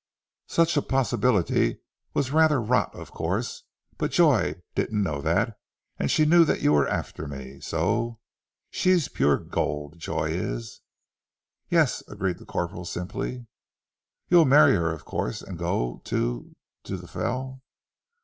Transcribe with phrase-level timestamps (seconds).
[0.47, 1.77] "Such a possibility
[2.15, 3.65] was rather rot, of course,
[3.99, 5.59] but Joy didn't know that,
[5.99, 7.59] and she knew that you were after me.
[7.59, 8.19] So
[8.71, 10.81] she's pure gold, Joy is."
[11.69, 13.45] "Yes," agreed the corporal simply.
[14.27, 16.55] "You'll marry her, of course, and go to...
[16.85, 17.61] to the Fell?"